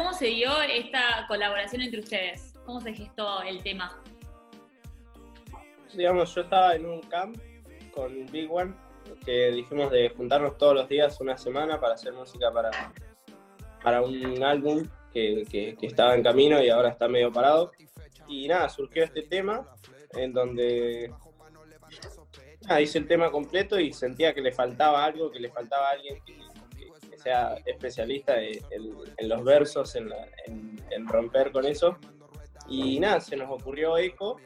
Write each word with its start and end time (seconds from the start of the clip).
¿cómo 0.00 0.14
se 0.14 0.28
dio 0.28 0.50
esta 0.62 1.26
colaboración 1.28 1.82
entre 1.82 2.00
ustedes? 2.00 2.54
¿Cómo 2.64 2.80
se 2.80 2.94
gestó 2.94 3.42
el 3.42 3.62
tema? 3.62 4.02
Digamos, 5.92 6.34
yo 6.34 6.40
estaba 6.40 6.74
en 6.74 6.86
un 6.86 7.02
camp 7.02 7.36
con 7.92 8.24
Big 8.32 8.50
One, 8.50 8.74
que 9.26 9.50
dijimos 9.50 9.90
de 9.90 10.08
juntarnos 10.08 10.56
todos 10.56 10.74
los 10.74 10.88
días 10.88 11.20
una 11.20 11.36
semana 11.36 11.78
para 11.78 11.94
hacer 11.94 12.14
música 12.14 12.50
para, 12.50 12.70
para 13.82 14.00
un 14.00 14.42
álbum 14.42 14.88
que, 15.12 15.76
estaba 15.82 16.14
en 16.14 16.22
camino 16.22 16.62
y 16.62 16.70
ahora 16.70 16.88
está 16.88 17.06
medio 17.06 17.30
parado. 17.30 17.72
Y 18.26 18.48
nada, 18.48 18.70
surgió 18.70 19.04
este 19.04 19.24
tema 19.24 19.68
en 20.14 20.32
donde 20.32 21.12
hice 22.80 22.98
el 22.98 23.06
tema 23.06 23.30
completo 23.30 23.78
y 23.78 23.92
sentía 23.92 24.32
que 24.32 24.40
le 24.40 24.52
faltaba 24.52 25.04
algo, 25.04 25.30
que 25.30 25.40
le 25.40 25.50
faltaba 25.50 25.90
alguien 25.90 26.24
que, 26.24 26.38
sea 27.20 27.56
especialista 27.66 28.40
en, 28.42 29.28
los 29.28 29.44
versos, 29.44 29.94
en, 29.96 30.10
en, 30.90 31.06
romper 31.06 31.52
con 31.52 31.66
eso. 31.66 31.96
Y 32.68 33.00
nada, 33.00 33.20
se 33.20 33.36
nos 33.36 33.50
ocurrió 33.50 33.98
Eco 33.98 34.36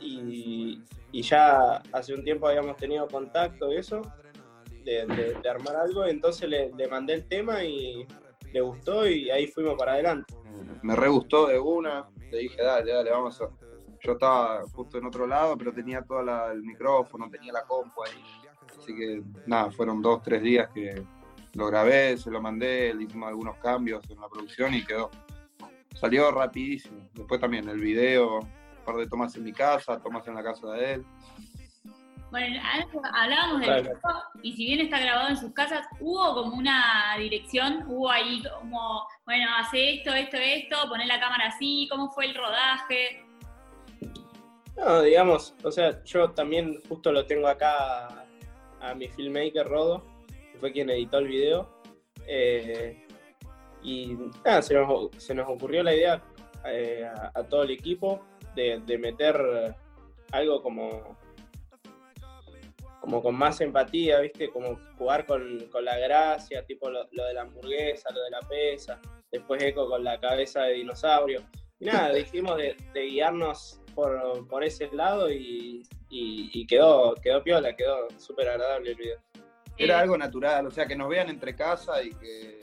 y, 0.00 0.82
y, 1.12 1.22
ya 1.22 1.76
hace 1.92 2.14
un 2.14 2.24
tiempo 2.24 2.48
habíamos 2.48 2.76
tenido 2.76 3.06
contacto 3.06 3.72
y 3.72 3.76
eso, 3.76 4.02
de, 4.84 5.36
armar 5.48 5.76
algo, 5.76 6.06
entonces 6.06 6.48
le, 6.48 6.72
le, 6.72 6.88
mandé 6.88 7.14
el 7.14 7.28
tema 7.28 7.62
y 7.62 8.06
le 8.52 8.60
gustó 8.60 9.06
y 9.06 9.30
ahí 9.30 9.46
fuimos 9.46 9.74
para 9.78 9.92
adelante. 9.92 10.34
Me 10.82 10.96
re 10.96 11.08
gustó 11.08 11.46
de 11.46 11.58
una, 11.58 12.08
le 12.30 12.38
dije, 12.38 12.62
dale, 12.62 12.92
dale, 12.92 13.10
vamos 13.10 13.40
a... 13.40 13.48
Yo 14.04 14.12
estaba 14.14 14.62
justo 14.72 14.98
en 14.98 15.06
otro 15.06 15.28
lado, 15.28 15.56
pero 15.56 15.72
tenía 15.72 16.02
todo 16.02 16.20
el 16.50 16.62
micrófono, 16.62 17.30
tenía 17.30 17.52
la 17.52 17.62
compu 17.62 18.02
ahí. 18.02 18.24
Así 18.76 18.96
que 18.96 19.22
nada, 19.46 19.70
fueron 19.70 20.02
dos, 20.02 20.20
tres 20.22 20.42
días 20.42 20.68
que 20.74 21.04
lo 21.54 21.66
grabé, 21.66 22.16
se 22.16 22.30
lo 22.30 22.40
mandé, 22.40 22.94
le 22.94 23.04
hicimos 23.04 23.28
algunos 23.28 23.56
cambios 23.58 24.08
en 24.10 24.20
la 24.20 24.28
producción 24.28 24.74
y 24.74 24.84
quedó. 24.84 25.10
Salió 25.94 26.30
rapidísimo. 26.30 27.08
Después 27.12 27.40
también 27.40 27.68
el 27.68 27.80
video, 27.80 28.40
un 28.40 28.84
par 28.84 28.96
de 28.96 29.06
tomas 29.06 29.36
en 29.36 29.44
mi 29.44 29.52
casa, 29.52 30.00
tomas 30.00 30.26
en 30.26 30.34
la 30.34 30.42
casa 30.42 30.68
de 30.72 30.94
él. 30.94 31.06
Bueno, 32.30 32.62
hablábamos 33.12 33.60
del 33.60 33.82
video 33.82 34.00
y 34.42 34.54
si 34.54 34.64
bien 34.64 34.80
está 34.80 34.98
grabado 34.98 35.28
en 35.28 35.36
sus 35.36 35.52
casas, 35.52 35.86
hubo 36.00 36.32
como 36.32 36.56
una 36.56 37.14
dirección, 37.18 37.84
hubo 37.86 38.10
ahí 38.10 38.42
como, 38.42 39.06
bueno, 39.26 39.50
hace 39.58 39.96
esto, 39.96 40.14
esto, 40.14 40.38
esto, 40.38 40.88
poner 40.88 41.08
la 41.08 41.20
cámara 41.20 41.48
así, 41.48 41.86
¿cómo 41.90 42.10
fue 42.10 42.24
el 42.24 42.34
rodaje? 42.34 43.22
No, 44.78 45.02
digamos, 45.02 45.54
o 45.62 45.70
sea, 45.70 46.02
yo 46.04 46.30
también 46.30 46.80
justo 46.88 47.12
lo 47.12 47.26
tengo 47.26 47.46
acá 47.46 48.08
a 48.80 48.94
mi 48.94 49.08
filmmaker 49.08 49.68
Rodo, 49.68 50.11
fue 50.58 50.72
quien 50.72 50.90
editó 50.90 51.18
el 51.18 51.28
video. 51.28 51.68
Eh, 52.26 53.06
y 53.82 54.16
nada, 54.44 54.62
se 54.62 54.74
nos, 54.74 55.48
ocurrió 55.48 55.82
la 55.82 55.94
idea 55.94 56.22
eh, 56.66 57.04
a, 57.34 57.42
todo 57.44 57.64
el 57.64 57.70
equipo 57.70 58.24
de, 58.54 58.80
meter 58.98 59.74
algo 60.30 60.62
como, 60.62 61.16
como 63.00 63.20
con 63.20 63.34
más 63.34 63.60
empatía, 63.60 64.20
¿viste? 64.20 64.48
Como 64.50 64.78
jugar 64.96 65.26
con, 65.26 65.58
la 65.82 65.98
gracia, 65.98 66.64
tipo 66.64 66.88
lo, 66.88 67.04
de 67.04 67.34
la 67.34 67.42
hamburguesa, 67.42 68.12
lo 68.12 68.22
de 68.22 68.30
la 68.30 68.40
pesa, 68.40 69.00
después 69.30 69.62
Eco 69.62 69.88
con 69.88 70.04
la 70.04 70.20
cabeza 70.20 70.62
de 70.62 70.74
dinosaurio. 70.74 71.42
Y 71.80 71.86
nada, 71.86 72.12
dijimos 72.14 72.56
de, 72.56 72.76
guiarnos 72.94 73.80
por, 73.94 74.62
ese 74.62 74.88
lado 74.92 75.30
y, 75.30 75.82
y, 76.08 76.66
quedó, 76.66 77.14
quedó 77.16 77.42
piola, 77.42 77.74
quedó 77.74 78.08
súper 78.18 78.48
agradable 78.48 78.90
el 78.90 78.96
video. 78.96 79.18
Era 79.84 80.00
algo 80.00 80.16
natural, 80.16 80.66
o 80.66 80.70
sea, 80.70 80.86
que 80.86 80.96
nos 80.96 81.08
vean 81.08 81.28
entre 81.28 81.54
casa 81.54 82.02
y 82.02 82.10
que 82.10 82.60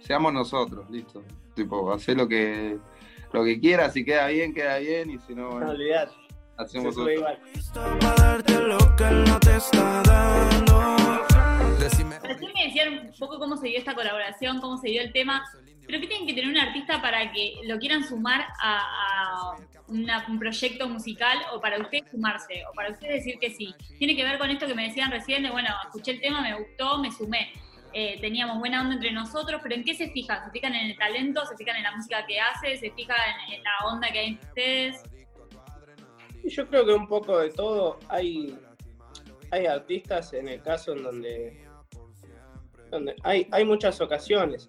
seamos 0.00 0.32
nosotros, 0.32 0.88
listo. 0.90 1.22
Tipo, 1.54 1.92
hacer 1.92 2.16
lo 2.16 2.28
que 2.28 2.78
lo 3.32 3.44
que 3.44 3.60
quieras, 3.60 3.92
si 3.92 4.04
queda 4.04 4.28
bien, 4.28 4.54
queda 4.54 4.78
bien, 4.78 5.10
y 5.10 5.18
si 5.18 5.34
no, 5.34 5.60
no 5.60 5.74
hacemos 6.56 6.96
otro. 6.96 7.10
Igual. 7.10 7.38
Recién 11.78 12.08
me 12.08 12.64
decían 12.64 13.06
un 13.06 13.12
poco 13.18 13.38
cómo 13.38 13.56
se 13.56 13.68
dio 13.68 13.78
esta 13.78 13.94
colaboración, 13.94 14.60
cómo 14.60 14.78
se 14.78 14.88
dio 14.88 15.02
el 15.02 15.12
tema, 15.12 15.44
pero 15.88 16.02
¿qué 16.02 16.06
tienen 16.06 16.26
que 16.26 16.34
tener 16.34 16.50
un 16.50 16.58
artista 16.58 17.00
para 17.00 17.32
que 17.32 17.60
lo 17.64 17.78
quieran 17.78 18.04
sumar 18.04 18.46
a, 18.60 19.56
un 19.88 20.38
proyecto 20.38 20.86
musical 20.86 21.38
o 21.54 21.62
para 21.62 21.80
ustedes 21.80 22.10
sumarse 22.10 22.62
o 22.70 22.74
para 22.74 22.90
ustedes 22.90 23.24
decir 23.24 23.38
que 23.38 23.48
sí? 23.48 23.74
Tiene 23.98 24.14
que 24.14 24.22
ver 24.22 24.36
con 24.36 24.50
esto 24.50 24.66
que 24.66 24.74
me 24.74 24.88
decían 24.88 25.10
recién 25.10 25.42
de, 25.42 25.50
bueno, 25.50 25.70
escuché 25.86 26.10
el 26.10 26.20
tema, 26.20 26.42
me 26.42 26.58
gustó, 26.58 26.98
me 26.98 27.10
sumé. 27.10 27.54
Eh, 27.94 28.18
teníamos 28.20 28.58
buena 28.58 28.82
onda 28.82 28.96
entre 28.96 29.12
nosotros, 29.12 29.62
pero 29.62 29.76
¿en 29.76 29.82
qué 29.82 29.94
se 29.94 30.10
fijan? 30.10 30.44
¿Se 30.44 30.50
fijan 30.50 30.74
en 30.74 30.90
el 30.90 30.98
talento? 30.98 31.46
¿Se 31.46 31.56
fijan 31.56 31.76
en 31.76 31.84
la 31.84 31.96
música 31.96 32.26
que 32.26 32.38
hace? 32.38 32.76
¿Se 32.76 32.90
fijan 32.90 33.16
en, 33.50 33.62
la 33.62 33.88
onda 33.90 34.12
que 34.12 34.18
hay 34.18 34.26
entre 34.26 34.46
ustedes? 34.46 35.02
Yo 36.44 36.68
creo 36.68 36.84
que 36.84 36.92
un 36.92 37.08
poco 37.08 37.38
de 37.38 37.48
todo. 37.48 37.98
Hay, 38.10 38.54
hay 39.50 39.64
artistas 39.64 40.34
en 40.34 40.48
el 40.48 40.60
caso 40.60 40.92
en 40.92 41.02
donde, 41.02 41.66
donde 42.90 43.16
hay, 43.22 43.48
hay 43.50 43.64
muchas 43.64 43.98
ocasiones 44.02 44.68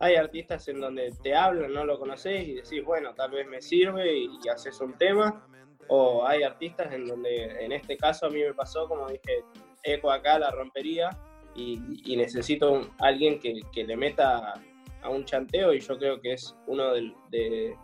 hay 0.00 0.14
artistas 0.14 0.66
en 0.68 0.80
donde 0.80 1.12
te 1.22 1.34
hablan, 1.34 1.74
no 1.74 1.84
lo 1.84 1.98
conoces 1.98 2.48
y 2.48 2.54
decís, 2.54 2.82
bueno, 2.84 3.14
tal 3.14 3.32
vez 3.32 3.46
me 3.46 3.60
sirve 3.60 4.16
y, 4.16 4.48
haces 4.48 4.80
un 4.80 4.96
tema. 4.96 5.46
O 5.88 6.26
hay 6.26 6.42
artistas 6.42 6.92
en 6.92 7.06
donde, 7.06 7.64
en 7.64 7.72
este 7.72 7.96
caso 7.96 8.26
a 8.26 8.30
mí 8.30 8.40
me 8.40 8.54
pasó, 8.54 8.88
como 8.88 9.08
dije, 9.08 9.44
Eco 9.82 10.10
acá 10.10 10.38
la 10.38 10.50
rompería 10.50 11.10
y, 11.54 12.16
necesito 12.16 12.90
alguien 12.98 13.38
que, 13.38 13.84
le 13.84 13.96
meta 13.96 14.54
a 15.02 15.10
un 15.10 15.24
chanteo 15.24 15.74
y 15.74 15.80
yo 15.80 15.98
creo 15.98 16.20
que 16.20 16.32
es 16.32 16.56
uno 16.66 16.92
de, 16.92 17.76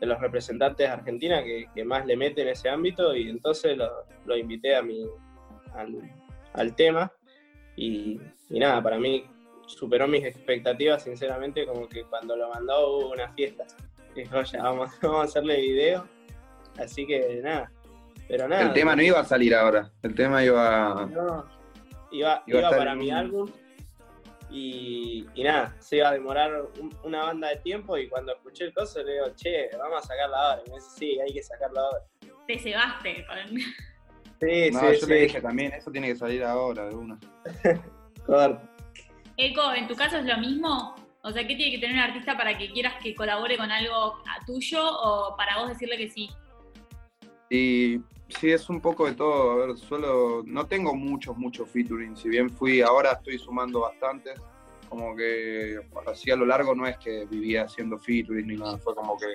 los 0.00 0.20
representantes 0.20 0.86
de 0.86 0.92
Argentina 0.92 1.42
que, 1.42 1.84
más 1.84 2.06
le 2.06 2.16
mete 2.16 2.42
en 2.42 2.48
ese 2.48 2.68
ámbito 2.68 3.16
y 3.16 3.28
entonces 3.28 3.76
lo, 4.24 4.36
invité 4.36 4.76
a 4.76 4.82
mi, 4.82 5.04
al, 6.54 6.76
tema 6.76 7.10
y, 7.74 8.20
nada, 8.48 8.80
para 8.80 8.98
mí 8.98 9.24
superó 9.72 10.06
mis 10.06 10.24
expectativas, 10.24 11.02
sinceramente, 11.02 11.66
como 11.66 11.88
que 11.88 12.04
cuando 12.04 12.36
lo 12.36 12.50
mandó 12.50 12.96
hubo 12.96 13.12
una 13.12 13.32
fiesta. 13.32 13.64
Dijo, 14.14 14.42
ya, 14.42 14.62
vamos, 14.62 14.90
vamos 15.02 15.20
a 15.20 15.24
hacerle 15.24 15.60
video. 15.60 16.06
Así 16.78 17.06
que 17.06 17.40
nada. 17.42 17.70
Pero 18.28 18.48
nada. 18.48 18.62
El 18.62 18.72
tema 18.72 18.94
no 18.96 19.02
iba 19.02 19.20
a 19.20 19.24
salir 19.24 19.54
ahora. 19.54 19.90
El 20.02 20.14
tema 20.14 20.44
iba. 20.44 21.06
No, 21.10 21.44
iba, 22.10 22.42
iba, 22.46 22.70
para 22.70 22.94
mi 22.94 23.10
álbum. 23.10 23.50
Y, 24.50 25.26
y, 25.34 25.44
nada, 25.44 25.74
se 25.80 25.96
iba 25.96 26.10
a 26.10 26.12
demorar 26.12 26.68
una 27.04 27.24
banda 27.24 27.48
de 27.48 27.56
tiempo. 27.56 27.96
Y 27.96 28.08
cuando 28.08 28.32
escuché 28.32 28.64
el 28.64 28.74
coso, 28.74 29.02
le 29.02 29.14
digo, 29.14 29.26
che, 29.34 29.70
vamos 29.78 30.04
a 30.04 30.06
sacarla 30.06 30.36
ahora. 30.36 30.62
Y 30.66 30.70
me 30.70 30.76
dice, 30.76 30.90
sí, 30.96 31.20
hay 31.20 31.32
que 31.32 31.42
sacarla 31.42 31.80
ahora. 31.80 32.04
Te 32.46 32.58
cebaste 32.58 33.26
con. 33.26 33.58
Sí, 34.40 34.70
no, 34.72 34.80
sí, 34.80 35.00
yo 35.00 35.06
le 35.06 35.14
dije 35.20 35.40
también, 35.40 35.72
eso 35.72 35.90
tiene 35.90 36.08
que 36.08 36.16
salir 36.16 36.42
ahora 36.42 36.86
de 36.88 36.94
una. 36.94 37.18
Correcto. 38.26 38.71
Eco, 39.36 39.72
¿en 39.74 39.88
tu 39.88 39.94
caso 39.94 40.18
es 40.18 40.24
lo 40.24 40.38
mismo? 40.38 40.94
O 41.22 41.30
sea, 41.30 41.46
¿qué 41.46 41.54
tiene 41.54 41.72
que 41.72 41.78
tener 41.78 41.96
un 41.96 42.02
artista 42.02 42.36
para 42.36 42.58
que 42.58 42.70
quieras 42.70 42.94
que 43.02 43.14
colabore 43.14 43.56
con 43.56 43.70
algo 43.70 44.18
tuyo 44.46 44.84
o 44.84 45.36
para 45.36 45.58
vos 45.58 45.68
decirle 45.68 45.96
que 45.96 46.10
sí? 46.10 46.30
Y 47.48 48.00
sí, 48.28 48.50
es 48.50 48.68
un 48.68 48.80
poco 48.80 49.06
de 49.06 49.12
todo. 49.12 49.52
A 49.52 49.66
ver, 49.66 49.76
solo 49.76 50.42
no 50.44 50.66
tengo 50.66 50.94
muchos, 50.94 51.36
muchos 51.36 51.68
featuring. 51.68 52.16
Si 52.16 52.28
bien 52.28 52.50
fui, 52.50 52.80
ahora 52.80 53.12
estoy 53.12 53.38
sumando 53.38 53.80
bastantes. 53.80 54.40
Como 54.88 55.16
que 55.16 55.80
así 56.06 56.30
a 56.30 56.36
lo 56.36 56.44
largo 56.44 56.74
no 56.74 56.86
es 56.86 56.98
que 56.98 57.24
vivía 57.26 57.64
haciendo 57.64 57.98
featuring 57.98 58.46
ni 58.46 58.56
nada. 58.56 58.78
Fue 58.78 58.94
como 58.94 59.16
que 59.16 59.26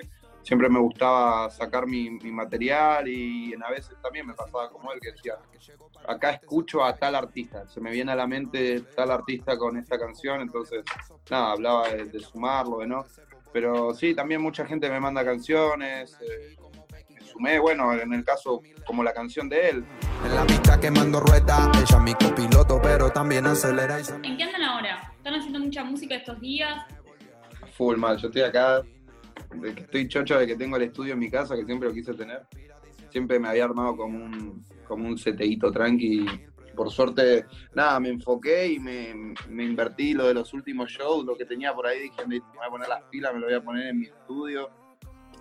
siempre 0.48 0.70
me 0.70 0.78
gustaba 0.78 1.50
sacar 1.50 1.86
mi, 1.86 2.08
material 2.08 3.06
y 3.06 3.52
a 3.62 3.68
veces 3.68 3.94
también 4.02 4.26
me 4.26 4.32
pasaba 4.32 4.70
como 4.70 4.90
él 4.92 4.98
que 4.98 5.12
decía, 5.12 5.34
acá 6.06 6.30
escucho 6.30 6.82
a 6.82 6.96
tal 6.96 7.16
artista, 7.16 7.68
se 7.68 7.82
me 7.82 7.90
viene 7.90 8.12
a 8.12 8.16
la 8.16 8.26
mente 8.26 8.80
tal 8.96 9.10
artista 9.10 9.58
con 9.58 9.76
esta 9.76 9.98
canción, 9.98 10.40
entonces 10.40 10.84
nada, 11.30 11.52
hablaba 11.52 11.90
de, 11.90 12.18
sumarlo, 12.20 12.78
de 12.78 12.86
no. 12.86 13.04
Pero 13.52 13.92
sí, 13.92 14.14
también 14.14 14.40
mucha 14.40 14.64
gente 14.64 14.88
me 14.88 14.98
manda 14.98 15.22
canciones, 15.22 16.16
eh, 16.22 16.56
me 17.10 17.20
sumé, 17.20 17.58
bueno, 17.58 17.92
en 17.92 18.14
el 18.14 18.24
caso 18.24 18.62
como 18.86 19.02
la 19.02 19.12
canción 19.12 19.50
de 19.50 19.68
él. 19.68 19.84
En 20.24 20.34
la 20.34 20.46
pista 20.46 20.80
quemando 20.80 21.20
rueda, 21.20 21.70
ella 21.78 21.98
mi 21.98 22.14
copiloto, 22.14 22.80
pero 22.80 23.10
también 23.10 23.46
acelera. 23.46 23.98
¿En 24.22 24.36
qué 24.38 24.44
andan 24.44 24.62
ahora? 24.62 25.12
¿Están 25.14 25.34
haciendo 25.34 25.60
mucha 25.60 25.84
música 25.84 26.14
estos 26.14 26.40
días? 26.40 26.86
Full 27.76 27.98
mal, 27.98 28.16
yo 28.16 28.28
estoy 28.28 28.42
acá 28.42 28.82
de 28.82 28.97
estoy 29.64 30.08
chocho 30.08 30.38
de 30.38 30.46
que 30.46 30.56
tengo 30.56 30.76
el 30.76 30.84
estudio 30.84 31.14
en 31.14 31.18
mi 31.18 31.30
casa, 31.30 31.56
que 31.56 31.64
siempre 31.64 31.88
lo 31.88 31.94
quise 31.94 32.14
tener. 32.14 32.46
Siempre 33.10 33.38
me 33.38 33.48
había 33.48 33.64
armado 33.64 33.96
como 33.96 34.18
un, 34.18 34.64
como 34.86 35.08
un 35.08 35.18
seteíto 35.18 35.72
tranqui. 35.72 36.26
Por 36.74 36.90
suerte, 36.90 37.46
nada, 37.74 37.98
me 37.98 38.10
enfoqué 38.10 38.68
y 38.68 38.78
me, 38.78 39.34
me, 39.48 39.64
invertí 39.64 40.14
lo 40.14 40.28
de 40.28 40.34
los 40.34 40.54
últimos 40.54 40.90
shows, 40.90 41.24
lo 41.24 41.36
que 41.36 41.44
tenía 41.44 41.74
por 41.74 41.86
ahí, 41.86 42.02
dije, 42.02 42.24
me 42.26 42.38
voy 42.38 42.66
a 42.66 42.70
poner 42.70 42.88
las 42.88 43.02
pilas, 43.04 43.34
me 43.34 43.40
lo 43.40 43.46
voy 43.46 43.54
a 43.56 43.64
poner 43.64 43.88
en 43.88 43.98
mi 43.98 44.06
estudio, 44.06 44.70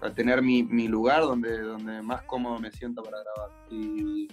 a 0.02 0.10
tener 0.10 0.42
mi, 0.42 0.64
mi 0.64 0.88
lugar 0.88 1.22
donde, 1.22 1.60
donde 1.60 2.02
más 2.02 2.24
cómodo 2.24 2.58
me 2.60 2.72
siento 2.72 3.04
para 3.04 3.20
grabar. 3.20 3.52
Y, 3.70 4.28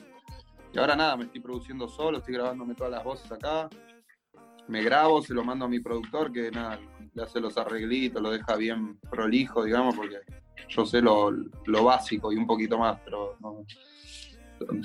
y 0.72 0.78
ahora 0.78 0.96
nada, 0.96 1.16
me 1.16 1.24
estoy 1.24 1.40
produciendo 1.40 1.88
solo, 1.88 2.18
estoy 2.18 2.34
grabándome 2.34 2.74
todas 2.74 2.92
las 2.92 3.04
voces 3.04 3.30
acá. 3.30 3.68
Me 4.69 4.82
grabo, 4.82 5.22
se 5.22 5.34
lo 5.34 5.44
mando 5.44 5.64
a 5.64 5.69
mi 5.69 5.81
productor, 5.81 6.32
que 6.32 6.50
nada, 6.50 6.81
le 7.12 7.22
hace 7.22 7.40
los 7.40 7.56
arreglitos, 7.56 8.22
lo 8.22 8.31
deja 8.31 8.56
bien 8.56 8.99
prolijo, 9.11 9.64
digamos, 9.64 9.94
porque 9.94 10.19
yo 10.69 10.87
sé 10.87 11.00
lo, 11.00 11.32
básico 11.66 12.32
y 12.32 12.37
un 12.37 12.46
poquito 12.46 12.78
más, 12.78 12.99
pero 13.05 13.37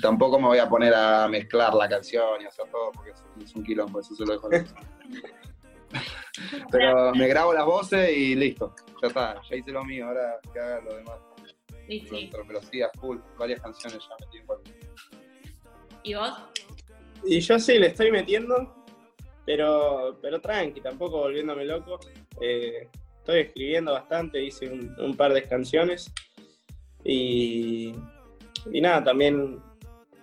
tampoco 0.00 0.38
me 0.38 0.48
voy 0.48 0.58
a 0.58 0.68
poner 0.68 0.94
a 0.94 1.26
mezclar 1.28 1.74
la 1.74 1.88
canción 1.88 2.42
y 2.42 2.44
hacer 2.44 2.66
todo, 2.70 2.92
porque 2.92 3.12
es 3.42 3.54
un 3.54 3.64
quilombo, 3.64 4.00
eso 4.00 4.14
se 4.14 4.24
lo 4.24 4.32
dejo 4.32 4.48
a 4.48 4.50
Pero 6.70 7.12
me 7.14 7.26
grabo 7.26 7.52
las 7.52 7.66
voces 7.66 8.16
y 8.16 8.36
listo, 8.36 8.74
ya 9.02 9.08
está, 9.08 9.42
ya 9.48 9.56
hice 9.56 9.72
lo 9.72 9.84
mío, 9.84 10.06
ahora 10.06 10.38
que 10.52 10.60
haga 10.60 10.80
lo 10.82 10.96
demás. 10.96 11.18
Sí, 11.88 12.06
sí. 12.08 12.30
Pero, 12.30 12.62
sí, 12.62 12.82
a 12.82 12.90
full, 12.90 13.18
varias 13.36 13.60
canciones 13.60 13.98
ya 14.08 14.14
metí 14.24 14.38
en 14.38 14.46
¿Y 16.04 16.14
vos? 16.14 16.32
Y 17.24 17.40
yo 17.40 17.58
sí 17.58 17.78
le 17.78 17.88
estoy 17.88 18.12
metiendo, 18.12 18.79
pero, 19.44 20.18
pero 20.20 20.40
tranqui, 20.40 20.80
tampoco 20.80 21.18
volviéndome 21.18 21.64
loco. 21.64 21.98
Eh, 22.40 22.88
estoy 23.18 23.40
escribiendo 23.40 23.92
bastante, 23.92 24.42
hice 24.42 24.70
un, 24.70 25.16
par 25.16 25.32
de 25.32 25.42
canciones 25.42 26.12
y, 27.04 27.92
y, 28.72 28.80
nada, 28.80 29.04
también 29.04 29.60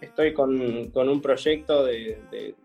estoy 0.01 0.33
con, 0.33 0.59
un 0.59 1.21
proyecto 1.21 1.85
de, 1.85 2.19
de, 2.31 2.55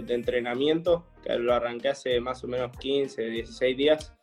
de, 0.00 0.14
entrenamiento 0.14 1.06
que 1.22 1.36
lo 1.38 1.54
arranqué 1.54 1.88
hace 1.88 2.20
más 2.20 2.42
o 2.44 2.48
menos 2.48 2.76
15, 2.78 3.22
16 3.22 3.76
días 3.76 4.14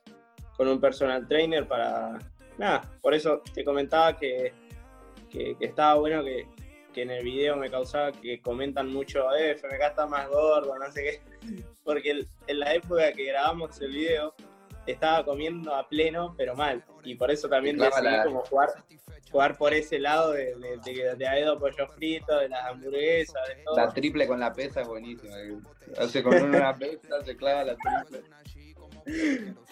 con 0.56 0.68
un 0.68 0.80
personal 0.80 1.28
trainer 1.28 1.68
para, 1.68 2.18
nada, 2.58 2.82
por 3.02 3.14
eso 3.14 3.42
te 3.54 3.64
comentaba 3.64 4.18
que, 4.18 4.54
que 5.30 5.56
estaba 5.60 5.96
bueno 5.96 6.24
que, 6.24 6.48
que 7.00 7.04
en 7.04 7.12
el 7.12 7.24
video 7.24 7.56
me 7.56 7.70
causaba 7.70 8.12
que 8.12 8.42
comentan 8.42 8.92
mucho, 8.92 9.34
eh, 9.34 9.52
FMK 9.52 9.82
está 9.90 10.06
más 10.06 10.28
gordo, 10.28 10.78
no 10.78 10.92
sé 10.92 11.04
qué. 11.04 11.22
Porque 11.84 12.26
en 12.48 12.60
la 12.60 12.74
época 12.74 13.14
que 13.14 13.26
grabamos 13.26 13.80
el 13.80 13.92
video 13.92 14.34
estaba 14.86 15.24
comiendo 15.24 15.74
a 15.74 15.88
pleno, 15.88 16.36
pero 16.38 16.56
mal. 16.56 16.84
Y 17.04 17.16
por 17.16 17.32
eso 17.32 17.48
también 17.48 17.78
decidí 17.78 18.24
como 18.26 18.42
jugar, 18.42 18.70
jugar 19.32 19.58
por 19.58 19.74
ese 19.74 20.00
lado 20.00 20.32
de, 20.32 20.56
de, 20.56 21.16
de, 21.16 21.28
Aedo 21.28 21.58
Pollo 21.58 21.88
Frito, 21.88 22.38
de 22.38 22.50
las 22.50 22.66
hamburguesas, 22.66 23.48
de 23.48 23.64
todo. 23.64 23.76
La 23.78 23.94
triple 23.94 24.28
con 24.28 24.40
la 24.40 24.52
pesa 24.52 24.82
es 24.82 24.88
buenísima. 24.88 25.36
Hace 25.98 26.22
con 26.22 26.34
una 26.44 26.76
pesa, 26.76 27.24
se 27.24 27.38
clava 27.38 27.64
la 27.64 27.78
triple. 27.78 28.30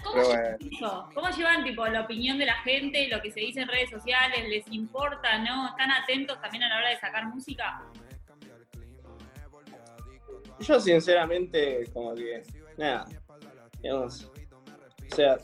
¿Cómo, 0.04 1.30
llevan 1.36 1.64
tipo 1.64 1.86
la 1.88 2.02
opinión 2.02 2.38
de 2.38 2.46
la 2.46 2.56
gente, 2.62 3.08
lo 3.10 3.22
que 3.22 3.32
se 3.32 3.40
dice 3.42 3.62
en 3.62 3.68
redes 3.68 3.90
sociales? 3.90 4.48
¿Les 4.48 4.68
importa, 4.72 5.38
no? 5.40 5.70
¿Están 5.70 5.92
atentos 5.92 6.40
también 6.42 6.64
a 6.64 6.70
la 6.70 6.78
hora 6.78 6.90
de 6.90 6.98
sacar 6.98 7.26
música? 7.28 7.84
Yo 10.60 10.80
sinceramente, 10.80 11.84
como 11.94 12.16
que, 12.16 12.42
nada, 12.78 13.06
digamos, 13.82 14.32
o 15.12 15.16
sea, 15.16 15.38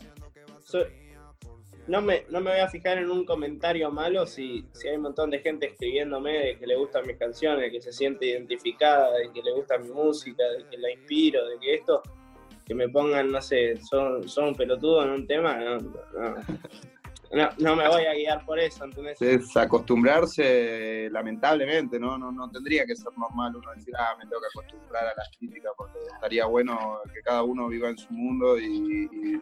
no, 1.87 2.01
me, 2.01 2.25
no 2.29 2.39
me 2.41 2.51
voy 2.51 2.59
a 2.59 2.67
fijar 2.67 2.97
en 2.97 3.11
un 3.11 3.25
comentario 3.25 3.91
malo 3.91 4.25
si, 4.25 4.65
si 4.73 4.87
hay 4.87 4.95
un 4.95 5.03
montón 5.03 5.29
de 5.29 5.39
gente 5.39 5.67
escribiéndome 5.67 6.31
de 6.31 6.57
que 6.57 6.65
le 6.65 6.75
gustan 6.77 7.05
mis 7.05 7.17
canciones, 7.17 7.71
que 7.71 7.81
se 7.81 7.91
siente 7.91 8.25
identificada, 8.25 9.17
de 9.17 9.31
que 9.31 9.41
le 9.41 9.51
gusta 9.51 9.77
mi 9.77 9.89
música, 9.89 10.43
de 10.43 10.67
que 10.67 10.77
la 10.77 10.91
inspiro, 10.91 11.47
de 11.47 11.59
que 11.59 11.75
esto 11.75 12.01
que 12.65 12.74
me 12.74 12.89
pongan, 12.89 13.31
no 13.31 13.42
sé, 13.42 13.77
son, 13.77 14.27
son 14.27 14.56
pelotudo 14.56 15.04
en 15.04 15.10
un 15.12 15.27
tema, 15.27 15.60
no, 17.33 17.50
no, 17.57 17.75
me 17.75 17.88
voy 17.88 18.06
a 18.06 18.13
guiar 18.13 18.45
por 18.45 18.60
eso, 18.60 18.86
¿entendés? 18.86 19.19
Es 19.19 19.57
acostumbrarse, 19.57 21.10
lamentablemente, 21.12 22.00
¿no? 22.00 22.15
No, 22.15 22.31
no 22.31 22.50
tendría 22.51 22.86
que 22.86 22.95
ser 22.95 23.12
normal 23.18 23.56
uno 23.56 23.71
decir, 23.75 23.94
ah, 23.98 24.15
me 24.19 24.25
tengo 24.25 24.39
que 24.39 24.60
acostumbrar 24.60 25.06
a 25.06 25.13
las 25.18 25.30
críticas, 25.38 25.71
porque 25.75 25.98
estaría 26.13 26.45
bueno 26.45 27.00
que 27.12 27.21
cada 27.21 27.42
uno 27.42 27.68
viva 27.68 27.89
en 27.89 27.98
su 27.98 28.13
mundo 28.13 28.60
y, 28.60 29.42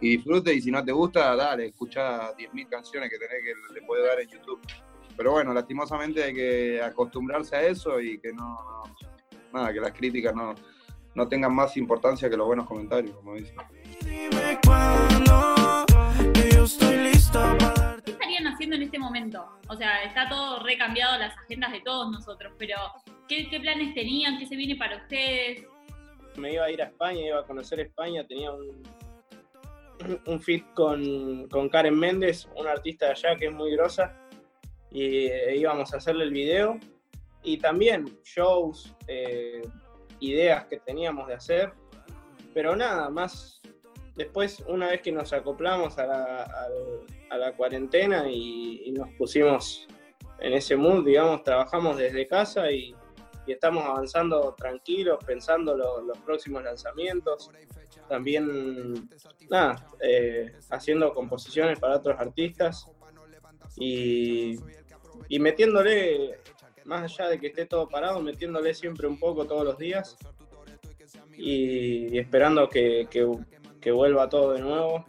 disfrute, 0.00 0.54
y 0.54 0.60
si 0.60 0.70
no 0.70 0.84
te 0.84 0.92
gusta, 0.92 1.34
dale, 1.34 1.66
escucha 1.66 2.32
10.000 2.36 2.68
canciones 2.68 3.10
que 3.10 3.18
tenés 3.18 3.42
que 3.42 3.74
le 3.74 3.86
puede 3.86 4.06
dar 4.06 4.20
en 4.20 4.28
YouTube. 4.28 4.60
Pero 5.16 5.32
bueno, 5.32 5.52
lastimosamente 5.52 6.22
hay 6.24 6.34
que 6.34 6.82
acostumbrarse 6.82 7.56
a 7.56 7.62
eso 7.62 8.00
y 8.00 8.18
que 8.18 8.32
no 8.32 8.56
nada, 9.52 9.72
que 9.72 9.80
las 9.80 9.92
críticas 9.92 10.34
no, 10.34 10.54
no 11.14 11.28
tengan 11.28 11.54
más 11.54 11.76
importancia 11.76 12.28
que 12.30 12.36
los 12.36 12.46
buenos 12.46 12.66
comentarios, 12.66 13.14
como 13.16 13.34
dicen. 13.34 13.56
¿Qué 18.04 18.10
estarían 18.10 18.46
haciendo 18.46 18.76
en 18.76 18.82
este 18.82 18.98
momento? 18.98 19.46
O 19.68 19.76
sea, 19.76 20.02
está 20.04 20.28
todo 20.28 20.62
recambiado 20.62 21.18
las 21.18 21.36
agendas 21.38 21.72
de 21.72 21.80
todos 21.80 22.10
nosotros, 22.10 22.52
pero 22.58 22.76
¿qué, 23.28 23.46
planes 23.60 23.94
tenían? 23.94 24.38
¿Qué 24.38 24.46
se 24.46 24.56
viene 24.56 24.76
para 24.76 24.96
ustedes? 24.96 25.66
Me 26.36 26.54
iba 26.54 26.64
a 26.64 26.70
ir 26.70 26.80
a 26.80 26.86
España, 26.86 27.26
iba 27.26 27.40
a 27.40 27.44
conocer 27.44 27.80
España, 27.80 28.26
tenía 28.26 28.52
un, 28.52 28.82
un 30.26 30.40
fit 30.40 30.64
con, 30.74 31.48
Karen 31.70 31.98
Méndez, 31.98 32.48
una 32.56 32.72
artista 32.72 33.06
de 33.06 33.12
allá 33.12 33.36
que 33.36 33.46
es 33.46 33.52
muy 33.52 33.72
grosa, 33.72 34.16
y 34.90 35.26
eh, 35.26 35.56
íbamos 35.56 35.92
a 35.92 35.98
hacerle 35.98 36.24
el 36.24 36.32
video. 36.32 36.78
Y 37.44 37.58
también 37.58 38.18
shows, 38.22 38.94
eh, 39.08 39.62
ideas 40.22 40.66
que 40.66 40.78
teníamos 40.78 41.28
de 41.28 41.34
hacer, 41.34 41.72
pero 42.54 42.76
nada, 42.76 43.10
más 43.10 43.62
después, 44.14 44.62
una 44.68 44.88
vez 44.88 45.02
que 45.02 45.12
nos 45.12 45.32
acoplamos 45.32 45.98
a 45.98 46.06
la, 46.06 47.52
cuarentena 47.56 48.28
y, 48.28 48.92
nos 48.92 49.08
pusimos 49.14 49.86
en 50.38 50.52
ese 50.52 50.76
mood, 50.76 51.04
digamos, 51.04 51.42
trabajamos 51.42 51.96
desde 51.96 52.26
casa 52.26 52.70
y, 52.70 52.94
estamos 53.46 53.84
avanzando 53.84 54.54
tranquilos, 54.56 55.18
pensando 55.26 55.76
los 55.76 56.16
próximos 56.18 56.62
lanzamientos. 56.62 57.50
También, 58.08 59.08
nada, 59.50 59.84
eh, 60.00 60.52
haciendo 60.70 61.12
composiciones 61.12 61.78
para 61.78 61.96
otros 61.96 62.18
artistas 62.20 62.86
y, 63.76 64.56
y 65.28 65.38
metiéndole 65.40 66.38
más 66.84 67.02
allá 67.02 67.28
de 67.28 67.38
que 67.38 67.48
esté 67.48 67.66
todo 67.66 67.88
parado, 67.88 68.20
metiéndole 68.20 68.74
siempre 68.74 69.06
un 69.06 69.18
poco 69.18 69.46
todos 69.46 69.64
los 69.64 69.78
días 69.78 70.16
y, 71.36 72.18
esperando 72.18 72.68
que, 72.68 73.06
vuelva 73.92 74.28
todo 74.28 74.52
de 74.52 74.60
nuevo, 74.60 75.04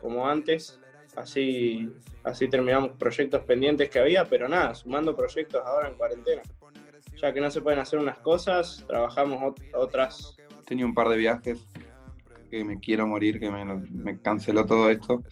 como 0.00 0.28
antes. 0.28 0.80
Así, 1.16 1.92
así 2.22 2.48
terminamos 2.48 2.92
proyectos 2.92 3.42
pendientes 3.44 3.90
que 3.90 3.98
había, 3.98 4.24
pero 4.24 4.48
nada, 4.48 4.74
sumando 4.74 5.16
proyectos 5.16 5.62
ahora 5.64 5.88
en 5.88 5.96
cuarentena. 5.96 6.42
Ya 7.16 7.32
que 7.32 7.40
no 7.40 7.50
se 7.50 7.60
pueden 7.60 7.80
hacer 7.80 7.98
unas 7.98 8.18
cosas, 8.18 8.84
trabajamos 8.86 9.54
otras. 9.74 10.36
Tenía 10.64 10.86
un 10.86 10.94
par 10.94 11.08
de 11.08 11.16
viajes 11.16 11.66
que 12.50 12.64
me 12.64 12.78
quiero 12.78 13.06
morir, 13.06 13.40
que 13.40 13.50
me, 13.50 14.20
canceló 14.20 14.64
todo 14.64 14.90
esto. 14.90 15.22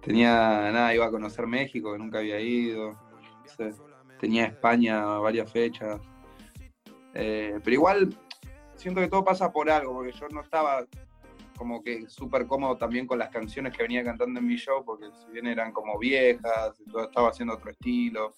Tenía, 0.00 0.70
nada, 0.72 0.94
iba 0.94 1.06
a 1.06 1.10
conocer 1.10 1.46
México, 1.46 1.92
que 1.92 1.98
nunca 1.98 2.18
había 2.18 2.40
ido 2.40 2.98
tenía 4.24 4.46
España 4.46 5.04
varias 5.18 5.52
fechas. 5.52 6.00
Eh, 7.12 7.60
pero 7.62 7.74
igual 7.74 8.18
siento 8.74 9.02
que 9.02 9.08
todo 9.08 9.22
pasa 9.22 9.52
por 9.52 9.68
algo, 9.68 9.92
porque 9.92 10.12
yo 10.12 10.28
no 10.30 10.40
estaba 10.40 10.86
como 11.58 11.82
que 11.82 12.08
súper 12.08 12.46
cómodo 12.46 12.76
también 12.78 13.06
con 13.06 13.18
las 13.18 13.28
canciones 13.28 13.76
que 13.76 13.82
venía 13.82 14.02
cantando 14.02 14.40
en 14.40 14.46
mi 14.46 14.56
show, 14.56 14.82
porque 14.82 15.06
si 15.12 15.30
bien 15.30 15.46
eran 15.46 15.72
como 15.72 15.98
viejas, 15.98 16.80
estaba 16.80 17.28
haciendo 17.28 17.54
otro 17.54 17.70
estilo, 17.70 18.32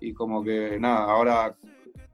y 0.00 0.14
como 0.14 0.44
que 0.44 0.78
nada, 0.78 1.10
ahora 1.10 1.56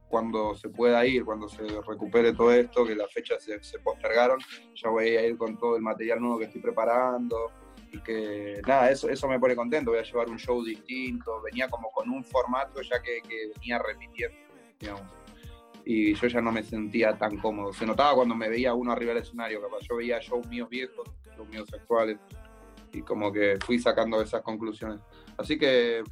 cuando 0.09 0.55
se 0.55 0.71
pueda 0.71 1.05
ir, 1.05 1.25
cuando 1.25 1.49
se 1.49 1.63
recupere 1.87 2.33
todo 2.33 2.51
esto, 2.51 2.87
que 2.87 2.97
las 2.97 3.13
fechas 3.13 3.45
se, 3.45 3.63
se 3.63 3.79
postergaron, 3.79 4.41
ya 4.75 4.89
voy 4.89 5.17
a 5.17 5.27
ir 5.27 5.37
con 5.37 5.59
todo 5.59 5.77
el 5.77 5.83
material 5.83 6.19
nuevo 6.21 6.39
que 6.39 6.47
estoy 6.47 6.63
preparando, 6.63 7.51
y 7.93 8.01
que 8.01 8.63
nada, 8.67 8.91
eso, 8.91 9.09
eso 9.09 9.29
me 9.29 9.39
pone 9.39 9.55
contento, 9.55 9.91
voy 9.91 10.01
a 10.01 10.03
llevar 10.03 10.29
un 10.31 10.39
show 10.39 10.65
distinto, 10.65 11.43
venía 11.43 11.69
como 11.69 11.91
con 11.91 12.09
un 12.09 12.25
formato 12.25 12.81
ya 12.81 13.03
que, 13.03 13.21
venía 13.55 13.79
repitiendo, 13.79 14.37
digamos. 14.81 15.03
Y 15.85 16.15
yo 16.15 16.29
ya 16.29 16.41
no 16.41 16.53
me 16.53 16.63
sentía 16.63 17.19
tan 17.19 17.37
cómodo. 17.39 17.73
Se 17.73 17.85
notaba 17.85 18.15
cuando 18.15 18.35
me 18.35 18.49
veía 18.49 18.73
uno 18.73 18.93
arriba 18.93 19.13
del 19.13 19.23
escenario, 19.23 19.61
capaz 19.61 19.81
yo 19.87 19.97
veía 19.97 20.21
shows 20.21 20.47
míos 20.49 20.71
viejos, 20.71 21.07
shows 21.37 21.49
míos 21.49 21.69
actuales, 21.75 22.19
y 22.93 23.03
como 23.03 23.31
que 23.31 23.59
fui 23.65 23.79
sacando 23.79 24.23
esas 24.23 24.43
conclusiones. 24.43 25.01
Así 25.37 25.59
que 25.59 26.03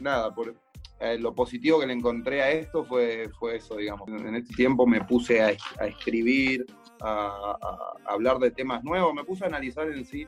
nada, 0.00 0.34
por, 0.34 0.54
eh, 1.00 1.18
lo 1.18 1.34
positivo 1.34 1.80
que 1.80 1.86
le 1.86 1.92
encontré 1.92 2.40
a 2.40 2.50
esto 2.50 2.84
fue, 2.84 3.28
fue 3.38 3.56
eso, 3.56 3.76
digamos. 3.76 4.08
En 4.08 4.36
este 4.36 4.54
tiempo 4.54 4.86
me 4.86 5.04
puse 5.04 5.42
a, 5.42 5.50
escribir, 5.84 6.64
a, 7.00 7.56
a, 7.60 8.12
hablar 8.12 8.38
de 8.38 8.52
temas 8.52 8.82
nuevos, 8.84 9.12
me 9.12 9.24
puse 9.24 9.44
a 9.44 9.48
analizar 9.48 9.88
en 9.88 10.06
sí 10.06 10.26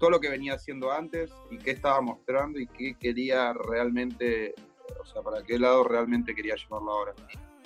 todo 0.00 0.10
lo 0.10 0.18
que 0.18 0.30
venía 0.30 0.54
haciendo 0.54 0.90
antes 0.90 1.30
y 1.50 1.58
qué 1.58 1.72
estaba 1.72 2.00
mostrando 2.00 2.58
y 2.58 2.66
qué 2.66 2.96
quería 2.98 3.52
realmente, 3.52 4.54
o 4.98 5.04
sea, 5.04 5.20
para 5.20 5.42
qué 5.42 5.58
lado 5.58 5.84
realmente 5.84 6.34
quería 6.34 6.56
llevarlo 6.56 6.90
ahora. 6.90 7.14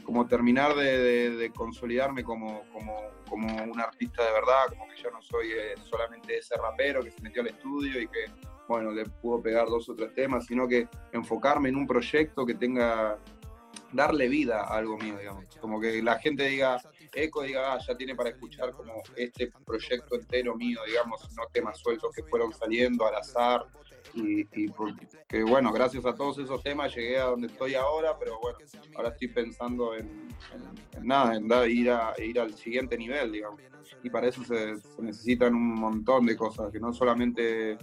Como 0.05 0.27
terminar 0.27 0.75
de, 0.75 1.51
consolidarme 1.57 2.25
como, 2.25 2.63
como, 2.73 3.01
como, 3.31 3.47
un 3.63 3.81
artista 3.81 4.25
de 4.25 4.33
verdad, 4.33 4.67
como 4.69 4.87
que 4.89 5.01
yo 5.01 5.11
no 5.13 5.23
soy 5.23 5.53
eh, 5.53 5.75
solamente 5.89 6.39
ese 6.39 6.57
rapero 6.57 7.03
que 7.03 7.13
se 7.13 7.23
metió 7.23 7.41
al 7.41 7.49
estudio 7.49 8.03
y 8.03 8.09
que, 8.09 8.27
bueno, 8.69 8.91
le 8.91 9.07
pudo 9.07 9.41
pegar 9.41 9.69
dos 9.69 9.89
o 9.89 9.95
tres 9.95 10.13
temas, 10.15 10.45
sino 10.45 10.67
que 10.67 10.89
enfocarme 11.13 11.69
en 11.69 11.77
un 11.77 11.87
proyecto 11.87 12.45
que 12.45 12.55
tenga 12.55 13.17
darle 13.93 14.29
vida 14.29 14.63
a 14.63 14.77
algo 14.77 14.99
mío, 14.99 15.17
digamos. 15.19 15.45
Como 15.61 15.81
que 15.81 16.03
la 16.03 16.19
gente 16.19 16.45
diga, 16.45 16.79
Eco 17.15 17.43
diga, 17.43 17.75
ah, 17.75 17.79
ya 17.79 17.97
tiene 17.97 18.15
para 18.15 18.31
escuchar 18.31 18.73
como 18.73 19.03
este 19.17 19.53
proyecto 19.65 20.17
entero 20.17 20.55
mío, 20.57 20.81
digamos, 20.87 21.29
no 21.37 21.47
temas 21.53 21.79
sueltos 21.79 22.15
que 22.15 22.23
fueron 22.25 22.53
saliendo 22.53 23.07
al 23.07 23.15
azar. 23.17 23.67
Y, 24.13 24.45
que 25.27 25.43
bueno, 25.43 25.73
gracias 25.73 26.05
a 26.05 26.15
todos 26.15 26.39
esos 26.39 26.63
temas 26.63 26.95
llegué 26.95 27.19
a 27.19 27.25
donde 27.25 27.49
estoy 27.49 27.75
ahora, 27.75 28.17
pero 28.19 28.39
bueno, 28.41 28.59
ahora 28.97 29.09
estoy 29.09 29.29
pensando 29.29 29.95
en, 29.95 30.29
nada, 31.03 31.35
en 31.35 31.47
ir, 31.71 31.91
a, 31.91 32.15
ir 32.19 32.39
al 32.39 32.55
siguiente 32.55 32.97
nivel, 32.97 33.33
digamos. 33.33 33.61
Y 34.03 34.11
para 34.11 34.29
eso 34.29 34.45
se, 34.45 34.79
se 34.79 35.03
necesitan 35.03 35.55
un 35.55 35.75
montón 35.75 36.27
de 36.27 36.37
cosas, 36.37 36.71
que 36.71 36.79
no 36.79 36.93
solamente 36.93 37.77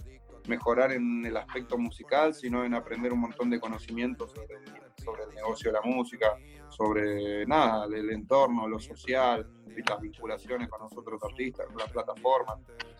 mejorar 0.48 0.92
en 0.92 1.24
el 1.24 1.36
aspecto 1.36 1.78
musical, 1.78 2.34
sino 2.34 2.64
en 2.64 2.74
aprender 2.74 3.12
un 3.12 3.20
montón 3.20 3.50
de 3.50 3.60
conocimientos 3.60 4.32
sobre 5.04 5.24
el 5.24 5.34
negocio 5.34 5.70
de 5.70 5.78
la 5.78 5.82
música, 5.82 6.36
sobre 6.72 7.46
nada, 7.46 7.86
el 7.86 8.10
entorno, 8.10 8.66
lo 8.66 8.80
social, 8.80 9.46
las 9.88 10.00
vinculaciones 10.00 10.68
con 10.68 10.80
nosotros 10.80 11.20
artistas, 11.22 11.66
con 11.66 11.76
las 11.78 11.90
plataformas. 11.90 12.58